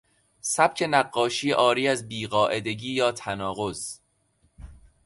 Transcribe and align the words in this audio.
سبک 0.41 0.83
نقاشی 0.91 1.51
عاری 1.51 1.87
از 1.87 2.07
بیقاعدگی 2.07 2.91
یا 2.91 3.11
تناقض 3.11 3.99